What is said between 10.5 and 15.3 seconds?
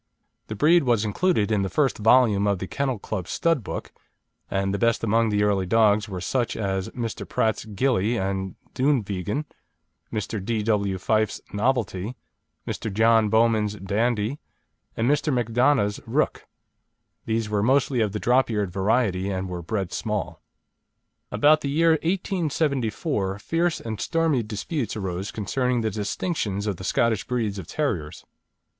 W. Fyfe's Novelty, Mr. John Bowman's Dandie, and